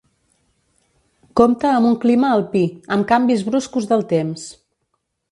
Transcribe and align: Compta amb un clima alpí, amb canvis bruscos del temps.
Compta 1.41 1.67
amb 1.73 1.89
un 1.89 1.97
clima 2.05 2.31
alpí, 2.37 2.63
amb 2.95 3.05
canvis 3.11 3.43
bruscos 3.51 3.87
del 3.93 4.03
temps. 4.15 4.47